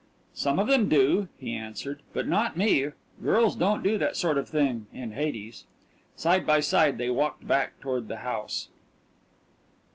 [0.33, 2.87] "Some of them do," he answered, "but not me.
[3.21, 5.65] Girls don't do that sort of thing in Hades."
[6.15, 8.69] Side by side they walked back toward the house.